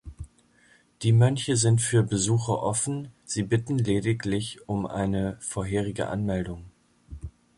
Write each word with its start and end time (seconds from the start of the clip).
Die 1.03 1.11
Mönche 1.13 1.55
sind 1.55 1.79
für 1.79 2.01
Besuche 2.01 2.57
offen, 2.59 3.11
sie 3.23 3.43
bitten 3.43 3.77
lediglich 3.77 4.67
um 4.67 4.87
eine 4.87 5.37
vorherige 5.41 6.07
Anmeldung. 6.07 6.63